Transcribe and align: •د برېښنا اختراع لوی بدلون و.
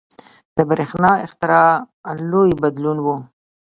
•د 0.55 0.57
برېښنا 0.69 1.11
اختراع 1.25 1.69
لوی 2.31 2.51
بدلون 2.61 2.97
و. 3.01 3.07